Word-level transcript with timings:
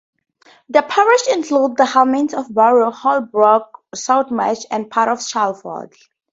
The 0.69 0.81
parish 0.81 1.27
includes 1.31 1.75
the 1.75 1.85
hamlets 1.85 2.33
of 2.33 2.51
Barrow, 2.51 2.89
Holbrook, 2.89 3.83
Southmarsh, 3.93 4.65
and 4.71 4.89
part 4.89 5.09
of 5.09 5.19
Shalford. 5.23 5.93